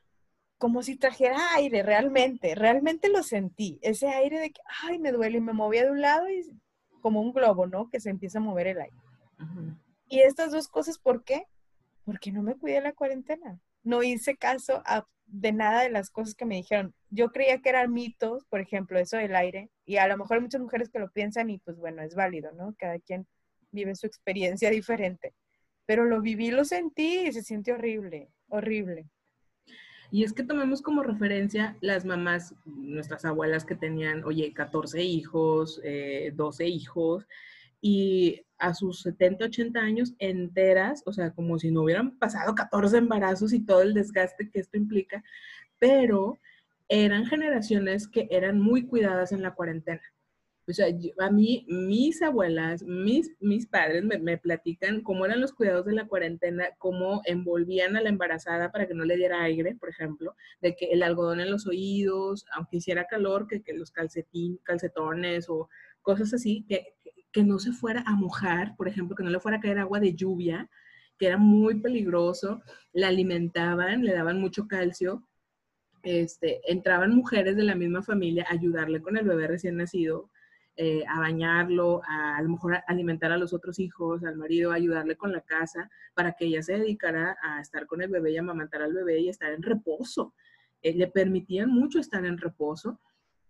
[0.63, 3.80] como si trajera aire, realmente, realmente lo sentí.
[3.82, 6.41] Ese aire de que, ay, me duele y me movía de un lado y
[7.02, 7.89] como un globo, ¿no?
[7.89, 8.95] Que se empieza a mover el aire.
[10.08, 11.47] Y estas dos cosas, ¿por qué?
[12.06, 13.60] Porque no me cuidé la cuarentena.
[13.84, 14.82] No hice caso
[15.26, 16.95] de nada de las cosas que me dijeron.
[17.10, 20.43] Yo creía que eran mitos, por ejemplo, eso del aire, y a lo mejor hay
[20.43, 22.73] muchas mujeres que lo piensan y pues bueno, es válido, ¿no?
[22.80, 23.28] Cada quien
[23.71, 25.34] vive su experiencia diferente.
[25.86, 29.10] Pero lo viví, lo sentí y se siente horrible, horrible.
[30.13, 35.82] Y es que tomemos como referencia las mamás, nuestras abuelas que tenían, oye, 14 hijos,
[36.36, 37.28] 12 eh, hijos,
[37.82, 42.97] y a sus 70, 80 años enteras, o sea, como si no hubieran pasado 14
[42.99, 45.23] embarazos y todo el desgaste que esto implica,
[45.80, 46.39] pero
[46.88, 50.12] eran generaciones que eran muy cuidadas en la cuarentena.
[50.65, 50.88] O sea,
[51.19, 55.93] a mí, mis abuelas, mis, mis padres me, me, platican cómo eran los cuidados de
[55.93, 60.36] la cuarentena, cómo envolvían a la embarazada para que no le diera aire, por ejemplo,
[60.62, 65.49] de que el algodón en los oídos, aunque hiciera calor, que, que los calcetín, calcetones
[65.49, 65.69] o
[66.02, 66.95] cosas así, que,
[67.34, 69.99] que no se fuera a mojar, por ejemplo, que no le fuera a caer agua
[69.99, 70.69] de lluvia,
[71.17, 72.62] que era muy peligroso,
[72.93, 75.28] la alimentaban, le daban mucho calcio,
[76.04, 80.30] este, entraban mujeres de la misma familia a ayudarle con el bebé recién nacido,
[80.75, 84.75] eh, a bañarlo, a, a, lo mejor alimentar a los otros hijos, al marido, a
[84.75, 88.38] ayudarle con la casa, para que ella se dedicara a estar con el bebé y
[88.38, 90.33] amamantar al bebé y estar en reposo.
[90.81, 92.99] Eh, le permitían mucho estar en reposo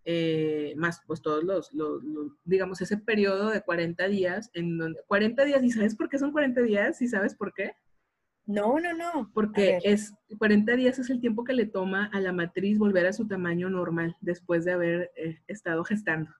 [0.06, 1.70] eh, más pues todos los,
[2.44, 6.32] digamos, ese periodo de 40 días, en donde, 40 días, ¿y sabes por qué son
[6.32, 7.00] 40 días?
[7.00, 7.72] ¿Y sabes por qué?
[8.46, 9.30] No, no, no.
[9.32, 13.14] Porque es 40 días es el tiempo que le toma a la matriz volver a
[13.14, 16.30] su tamaño normal después de haber eh, estado gestando.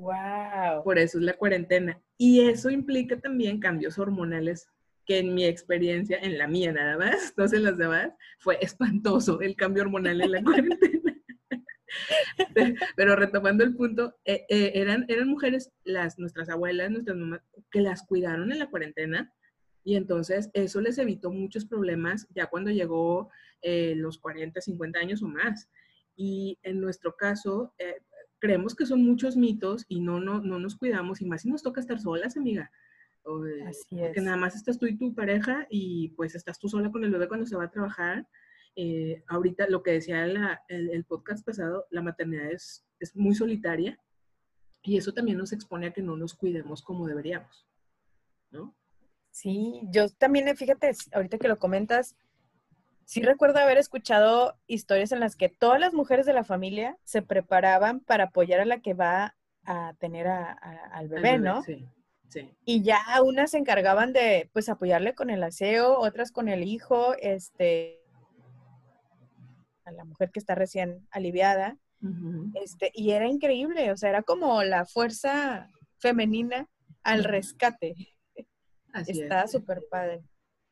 [0.00, 0.84] Wow.
[0.84, 2.00] Por eso es la cuarentena.
[2.18, 4.68] Y eso implica también cambios hormonales
[5.06, 9.40] que en mi experiencia, en la mía nada más, no sé las demás, fue espantoso
[9.40, 11.16] el cambio hormonal en la cuarentena.
[12.96, 17.80] Pero retomando el punto, eh, eh, eran, eran mujeres, las, nuestras abuelas, nuestras mamás, que
[17.80, 19.32] las cuidaron en la cuarentena
[19.84, 23.30] y entonces eso les evitó muchos problemas ya cuando llegó
[23.62, 25.70] eh, los 40, 50 años o más.
[26.16, 27.74] Y en nuestro caso,
[28.38, 31.62] creemos que son muchos mitos y no, no, no nos cuidamos y más si nos
[31.62, 32.70] toca estar solas, amiga.
[33.66, 34.14] Así es.
[34.14, 37.10] Que nada más estás tú y tu pareja y pues estás tú sola con el
[37.10, 38.26] bebé cuando se va a trabajar
[38.78, 40.26] eh, ahorita lo que decía
[40.68, 43.98] el, podcast pasado, la maternidad es, es muy solitaria
[44.82, 47.66] y eso también nos expone a que no nos cuidemos como deberíamos,
[48.50, 48.76] ¿no?
[49.30, 52.16] Sí, yo también, fíjate, ahorita que lo comentas,
[53.06, 57.22] sí recuerdo haber escuchado historias en las que todas las mujeres de la familia se
[57.22, 61.62] preparaban para apoyar a la que va a tener al bebé, ¿no?
[61.62, 61.88] Sí,
[62.28, 62.50] sí.
[62.64, 67.14] Y ya unas se encargaban de, pues, apoyarle con el aseo, otras con el hijo,
[67.20, 68.02] este,
[69.84, 71.78] a la mujer que está recién aliviada.
[72.54, 76.68] este, y era increíble, o sea, era como la fuerza femenina
[77.02, 77.94] al rescate.
[79.06, 80.22] está súper padre.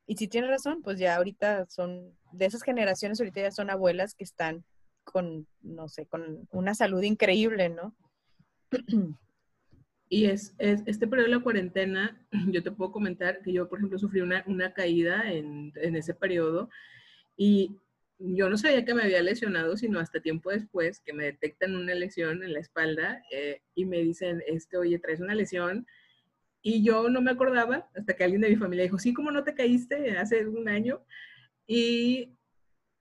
[0.06, 4.14] Y si tiene razón, pues ya ahorita son, de esas generaciones ahorita ya son abuelas
[4.14, 4.64] que están
[5.04, 7.94] con, no sé, con una salud increíble, ¿no?
[10.10, 13.78] Y es, es, este periodo de la cuarentena, yo te puedo comentar que yo, por
[13.78, 16.68] ejemplo, sufrí una, una caída en, en, ese periodo
[17.36, 17.78] y
[18.18, 21.94] yo no sabía que me había lesionado, sino hasta tiempo después que me detectan una
[21.94, 25.86] lesión en la espalda eh, y me dicen, este, oye, traes una lesión.
[26.66, 29.44] Y yo no me acordaba hasta que alguien de mi familia dijo, sí, ¿cómo no
[29.44, 31.04] te caíste hace un año?
[31.66, 32.38] Y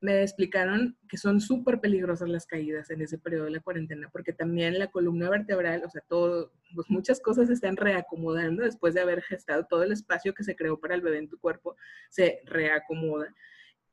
[0.01, 4.33] me explicaron que son súper peligrosas las caídas en ese periodo de la cuarentena, porque
[4.33, 8.99] también la columna vertebral, o sea, todo, pues muchas cosas se están reacomodando después de
[8.99, 11.77] haber gestado todo el espacio que se creó para el bebé en tu cuerpo,
[12.09, 13.33] se reacomoda.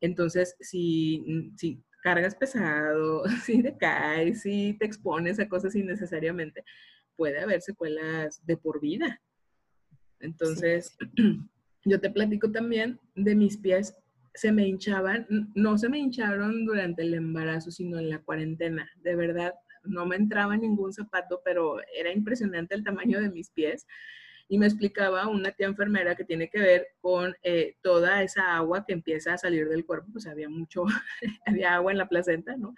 [0.01, 6.65] Entonces, si, si cargas pesado, si te caes, si te expones a cosas innecesariamente,
[7.15, 9.21] puede haber secuelas de por vida.
[10.21, 10.97] Entonces,
[11.85, 13.95] yo te platico también de mis pies,
[14.33, 18.89] se me hinchaban, no se me hincharon durante el embarazo, sino en la cuarentena.
[19.03, 19.53] De verdad,
[19.83, 23.85] no me entraba ningún zapato, pero era impresionante el tamaño de mis pies
[24.47, 28.85] y me explicaba una tía enfermera que tiene que ver con eh, toda esa agua
[28.85, 30.83] que empieza a salir del cuerpo, pues había mucho,
[31.45, 32.75] había agua en la placenta, ¿no?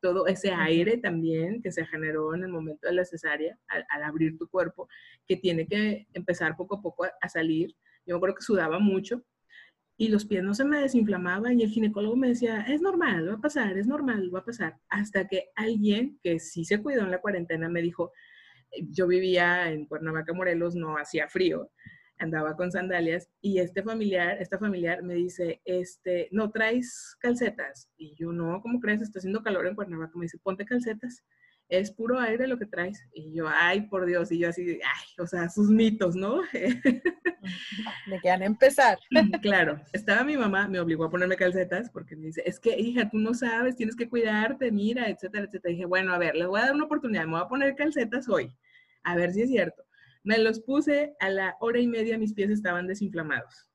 [0.00, 4.38] Todo ese aire también que se generó en el momento de la cesárea, al, abrir
[4.38, 4.88] tu cuerpo,
[5.26, 7.74] que tiene que empezar poco a poco a, salir.
[8.06, 9.22] Yo creo que sudaba mucho
[9.96, 13.34] y los pies no se me desinflamaban y el ginecólogo me decía, es normal, va
[13.34, 14.78] a pasar, es normal, va a pasar.
[14.88, 18.12] Hasta que alguien que sí se cuidó en la cuarentena me dijo,
[18.90, 21.70] yo vivía en Cuernavaca, Morelos, no hacía frío.
[22.20, 27.90] Andaba con sandalias y este familiar, esta familiar me dice, este, ¿no traes calcetas?
[27.96, 29.02] Y yo, no, ¿cómo crees?
[29.02, 30.12] Está haciendo calor en Cuernavaca.
[30.16, 31.24] Me dice, ponte calcetas
[31.70, 33.02] es puro aire lo que traes.
[33.14, 36.42] Y yo, ay, por Dios, y yo así, ay, o sea, sus mitos, ¿no?
[38.06, 38.98] Me quedan empezar.
[39.40, 43.08] Claro, estaba mi mamá, me obligó a ponerme calcetas porque me dice, es que, hija,
[43.08, 45.70] tú no sabes, tienes que cuidarte, mira, etcétera, etcétera.
[45.70, 47.74] Y dije, bueno, a ver, les voy a dar una oportunidad, me voy a poner
[47.76, 48.52] calcetas hoy,
[49.04, 49.82] a ver si es cierto.
[50.22, 53.70] Me los puse, a la hora y media mis pies estaban desinflamados.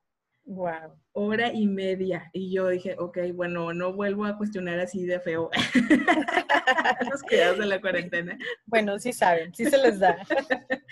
[0.46, 1.00] Wow.
[1.14, 2.30] Hora y media.
[2.32, 5.50] Y yo dije, ok, bueno, no vuelvo a cuestionar así de feo
[7.10, 8.38] los cuidados de la cuarentena.
[8.68, 10.18] Bueno, sí saben, sí se les da.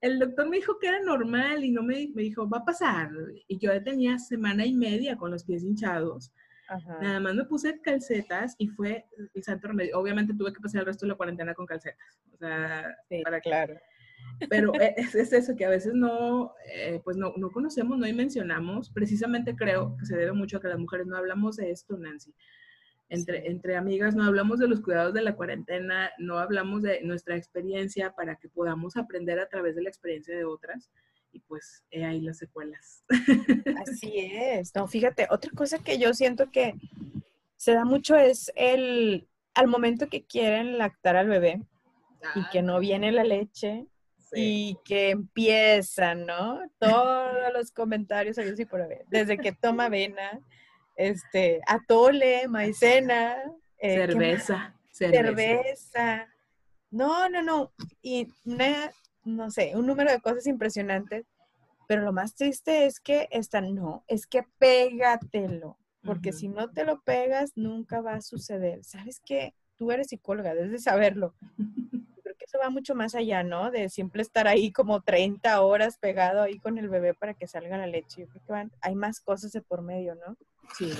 [0.00, 3.10] El doctor me dijo que era normal y no me, me dijo, va a pasar.
[3.48, 6.32] Y yo ya tenía semana y media con los pies hinchados.
[7.00, 9.98] Nada más me puse calcetas y fue el santo remedio.
[9.98, 12.20] Obviamente tuve que pasar el resto de la cuarentena con calcetas.
[12.32, 13.74] O sea, para claro.
[14.48, 18.06] Pero e, es, es, eso que a veces no, eh, pues no, no, conocemos, no
[18.12, 18.90] mencionamos.
[18.90, 22.34] Precisamente creo que se debe mucho a que las mujeres no hablamos de esto, Nancy.
[23.08, 27.36] Entre, entre amigas no hablamos de los cuidados de la cuarentena, no hablamos de nuestra
[27.36, 30.90] experiencia para que podamos aprender a través de la experiencia de otras.
[31.30, 33.04] Y pues he ahí las secuelas.
[33.86, 34.74] Así es.
[34.74, 36.74] No, fíjate, otra cosa que yo siento que
[37.56, 41.62] se da mucho es el, al momento que quieren lactar al bebé
[42.34, 43.86] y que no viene la leche,
[44.34, 46.60] y que empiezan, ¿no?
[46.78, 49.04] Todos los comentarios sí por ver.
[49.08, 50.40] Desde que toma avena,
[50.96, 53.36] este, atole, maicena.
[53.78, 56.28] Eh, cerveza, cerveza.
[56.90, 57.72] No, no, no.
[58.00, 58.90] Y una,
[59.24, 61.26] no sé, un número de cosas impresionantes.
[61.88, 65.76] Pero lo más triste es que esta no, es que pégatelo.
[66.04, 68.82] Porque si no te lo pegas, nunca va a suceder.
[68.82, 69.54] ¿Sabes qué?
[69.76, 71.34] Tú eres psicóloga, debes de saberlo.
[72.52, 73.70] eso va mucho más allá, ¿no?
[73.70, 77.78] De siempre estar ahí como 30 horas pegado ahí con el bebé para que salga
[77.78, 78.22] la leche.
[78.22, 80.36] Yo creo que van, hay más cosas de por medio, ¿no?
[80.76, 80.92] Sí,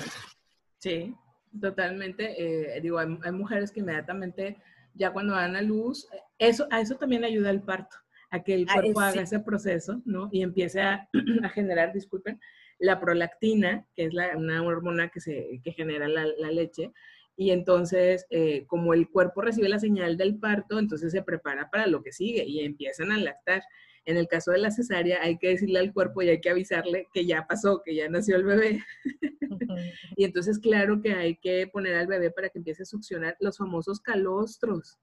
[0.78, 1.14] sí,
[1.60, 2.76] totalmente.
[2.76, 4.56] Eh, digo, hay, mujeres que inmediatamente,
[4.94, 7.98] ya cuando dan a luz, eso, a eso también ayuda el parto,
[8.30, 10.30] a que el ah, cuerpo haga ese proceso, ¿no?
[10.32, 11.06] Y empiece a,
[11.52, 12.40] generar, disculpen,
[12.78, 16.92] la prolactina, que es la, una hormona que, se, que genera la, la leche,
[17.36, 21.86] y entonces eh, como el cuerpo recibe la señal del parto, entonces se prepara para
[21.86, 23.62] lo que sigue y empiezan a lactar.
[24.04, 27.06] En el caso de la cesárea hay que decirle al cuerpo y hay que avisarle
[27.12, 28.84] que ya pasó, que ya nació el bebé.
[30.16, 33.56] y entonces claro que hay que poner al bebé para que empiece a succionar los
[33.56, 34.98] famosos calostros.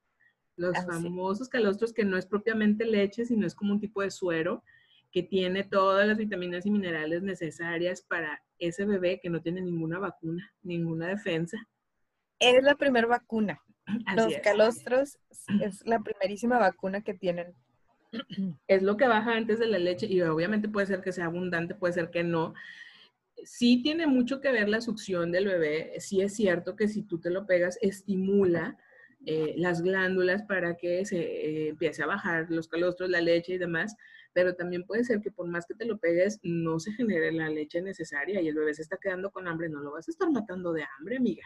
[0.58, 4.12] Los ah, famosos calostros que no es propiamente leche, sino es como un tipo de
[4.12, 4.64] suero
[5.12, 9.98] que tiene todas las vitaminas y minerales necesarias para ese bebé que no tiene ninguna
[9.98, 11.58] vacuna, ninguna defensa
[12.40, 13.62] es la primera vacuna.
[14.16, 15.18] Los calostros
[15.62, 17.56] es la primerísima vacuna que tienen.
[18.68, 21.76] Es lo que baja antes de la leche y obviamente puede ser que sea abundante,
[21.76, 22.54] puede ser que no.
[23.44, 25.94] Sí tiene mucho que ver la succión del bebé.
[26.00, 28.78] Sí es cierto que si tú te lo pegas, estimula
[29.26, 33.58] eh, las glándulas para que se eh, empiece a bajar los calostros, la leche y
[33.58, 33.96] demás,
[34.34, 37.50] pero también puede ser que por más que te lo pegues, no se genere la
[37.50, 40.32] leche necesaria y el bebé se está quedando con hambre, no lo vas a estar
[40.32, 41.44] matando de hambre, amiga.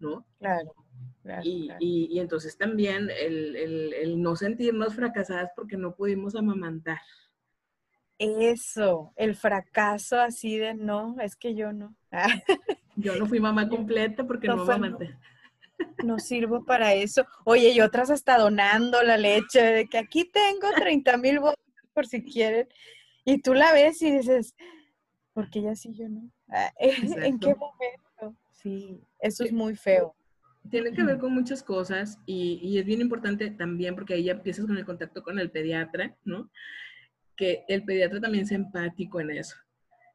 [0.00, 0.26] ¿No?
[0.38, 0.74] Claro.
[1.42, 7.00] y, Y, entonces también el, no sentirnos fracasadas porque no pudimos amamantar.
[8.18, 11.96] Eso, el fracaso así de no, es que yo no.
[12.96, 15.16] yo no fui mamá completa porque no, amamanté.
[16.04, 17.24] No, sirvo para eso.
[17.44, 22.06] Oye, y otras hasta donando la leche, de que aquí tengo 30 mil votos por
[22.06, 22.68] si quieren.
[23.24, 24.54] Y tú la ves y dices,
[25.32, 26.30] porque ya sí, yo no.
[26.78, 28.09] ¿En qué momento?
[28.62, 30.14] Sí, eso es muy feo.
[30.70, 34.66] Tiene que ver con muchas cosas y, es bien importante también porque ahí ya empiezas
[34.66, 36.50] con el contacto con el pediatra, ¿no?
[37.36, 39.56] Que el pediatra también sea empático en eso.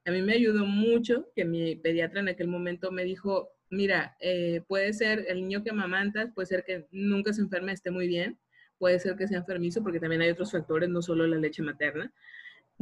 [0.05, 4.61] A mí me ayudó mucho que mi pediatra en aquel momento me dijo, mira, eh,
[4.67, 8.37] puede ser el niño que mamantas, puede ser que nunca se enferme, esté muy bien,
[8.77, 12.13] puede ser que sea enfermizo porque también hay otros factores, no solo la leche materna.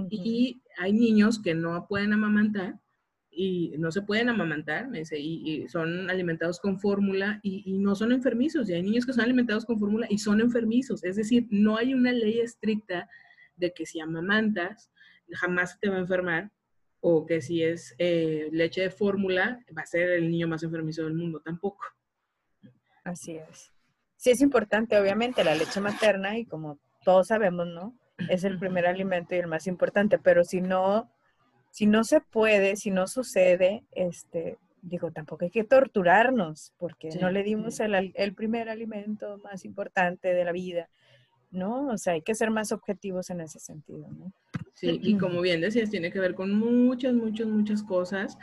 [0.09, 2.79] Y hay niños que no pueden amamantar
[3.35, 8.11] y no se pueden amamantar, me dice, y, son alimentados con fórmula y, no son
[8.11, 8.69] enfermizos.
[8.69, 11.03] Y hay niños que son alimentados con fórmula y son enfermizos.
[11.03, 13.09] Es decir, no hay una ley estricta
[13.55, 14.91] de que si amamantas
[15.31, 16.51] jamás te va a enfermar
[16.99, 21.03] o que si es eh, leche de fórmula va a ser el niño más enfermizo
[21.03, 21.83] del mundo, tampoco.
[23.03, 23.73] Así es.
[24.15, 27.93] Sí es importante, obviamente, la leche materna y como todos sabemos, ¿no?
[28.29, 31.12] Es el primer alimento y el más importante, pero si no
[31.73, 37.31] si no se puede, si no sucede, este, digo, tampoco hay que torturarnos, porque no
[37.31, 40.87] le dimos el, primer alimento más importante de la vida.
[41.49, 41.87] ¿no?
[41.87, 44.31] O sea, hay que ser más objetivos en ese sentido, ¿no?
[44.75, 48.37] Sí, y como bien decías, tiene que ver con muchas, muchas, muchas cosas.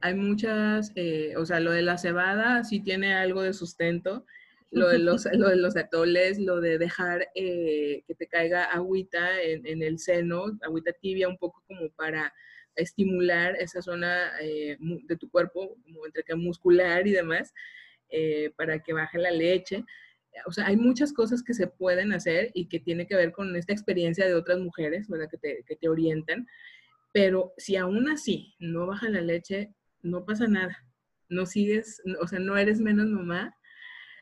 [0.00, 4.24] Hay muchas, eh, o sea, lo de la cebada sí tiene algo de sustento.
[4.70, 9.42] Lo de los, lo de los atoles, lo de dejar eh, que te caiga agüita
[9.42, 12.32] en, en, el seno, agüita tibia, un poco como para
[12.76, 17.52] estimular esa zona eh, de tu cuerpo, como entre que muscular y demás,
[18.56, 19.84] para que baje la leche
[20.44, 23.54] o sea, hay muchas cosas que se pueden hacer y que tiene que ver con
[23.56, 25.28] esta experiencia de otras mujeres, ¿verdad?
[25.30, 26.46] Que te, que te orientan.
[27.12, 29.72] Pero si aún así no baja la leche,
[30.02, 30.84] no pasa nada.
[31.28, 33.56] No sigues, o sea, no eres menos mamá,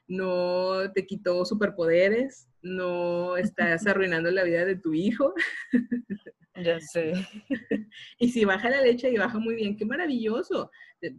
[0.06, 5.34] no te quitó superpoderes, no estás arruinando la vida de tu hijo.
[6.56, 7.14] Ya sé.
[8.20, 10.70] Y si baja la leche y baja muy bien, qué maravilloso.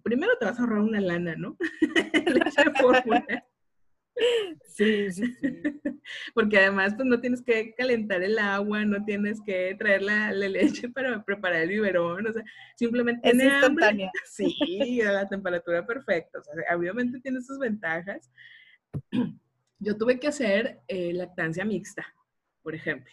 [0.01, 1.57] Primero te vas a ahorrar una lana, ¿no?
[2.25, 3.45] leche fórmula.
[4.65, 5.43] Sí, sí, sí.
[6.33, 10.89] Porque además pues no tienes que calentar el agua, no tienes que traer la, leche
[10.89, 12.43] para preparar el biberón, o sea,
[12.75, 14.11] simplemente es instantánea.
[14.25, 18.31] Sí, a la temperatura perfecta, o sea, obviamente tiene sus ventajas.
[19.79, 22.05] Yo tuve que hacer eh, lactancia mixta,
[22.63, 23.11] por ejemplo.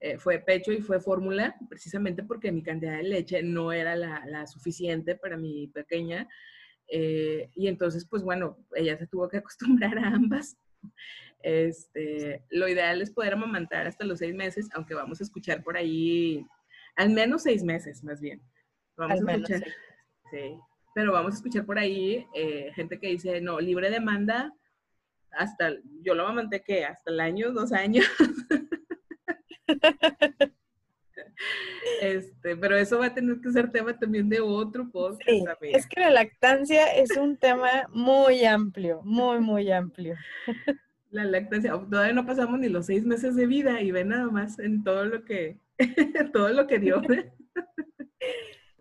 [0.00, 4.24] Eh, fue pecho y fue fórmula, precisamente porque mi cantidad de leche no era la,
[4.26, 6.28] la suficiente para mi pequeña.
[6.88, 10.58] Eh, y entonces, pues bueno, ella se tuvo que acostumbrar a ambas.
[11.42, 15.76] Este, lo ideal es poder amamantar hasta los seis meses, aunque vamos a escuchar por
[15.76, 16.44] ahí,
[16.96, 18.40] al menos seis meses más bien.
[18.96, 19.64] Vamos a escuchar,
[20.30, 20.58] sí,
[20.94, 24.52] pero vamos a escuchar por ahí eh, gente que dice, no, libre demanda,
[25.32, 25.72] hasta,
[26.02, 28.06] yo lo amamanté que hasta el año, dos años.
[32.00, 35.22] Este, pero eso va a tener que ser tema también de otro podcast.
[35.28, 40.16] Sí, es que la lactancia es un tema muy amplio, muy, muy amplio.
[41.10, 44.58] La lactancia, todavía no pasamos ni los seis meses de vida y ve nada más
[44.58, 45.58] en todo lo que,
[46.32, 47.02] todo lo que dio.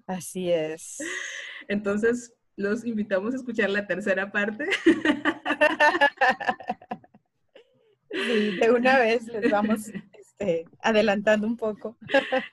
[0.07, 0.99] Así es.
[1.67, 4.67] Entonces, los invitamos a escuchar la tercera parte.
[8.13, 11.97] Sí, de una vez les vamos este, adelantando un poco.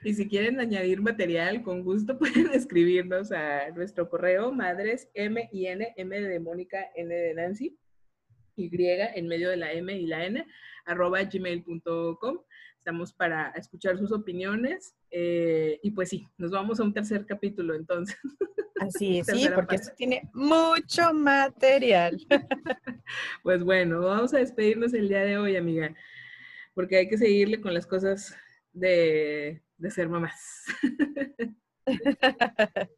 [0.04, 5.66] Y si quieren añadir material, con gusto pueden escribirnos a nuestro correo madres m i
[5.66, 7.76] n m de Mónica n de Nancy
[8.56, 10.46] y en medio de la m y la n
[10.84, 12.40] arroba gmail.com.
[12.76, 17.74] Estamos para escuchar sus opiniones eh, y pues sí, nos vamos a un tercer capítulo
[17.74, 18.16] entonces.
[18.80, 22.18] Así es, sí, porque esto tiene mucho material.
[23.42, 25.94] Pues bueno, vamos a despedirnos el día de hoy, amiga
[26.78, 28.36] porque hay que seguirle con las cosas
[28.72, 30.64] de, ser mamás.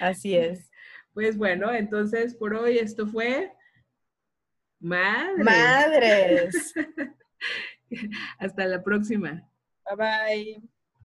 [0.00, 0.70] Así es.
[1.14, 3.52] Pues bueno, entonces por hoy esto fue
[4.78, 5.44] Madres.
[5.44, 6.74] Madres.
[8.38, 9.50] Hasta la próxima.
[9.84, 10.68] Bye bye.